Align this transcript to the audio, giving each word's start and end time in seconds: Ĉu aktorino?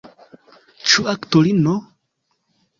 Ĉu 0.93 1.05
aktorino? 1.13 1.77